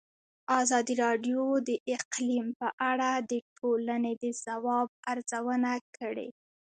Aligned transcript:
ازادي 0.61 0.93
راډیو 1.05 1.41
د 1.67 1.69
اقلیم 1.97 2.47
په 2.59 2.67
اړه 2.91 3.11
د 3.31 3.33
ټولنې 3.57 4.13
د 4.23 4.25
ځواب 4.43 4.87
ارزونه 5.11 5.71
کړې. 5.97 6.27